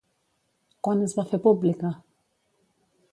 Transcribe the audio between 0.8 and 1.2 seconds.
Quan es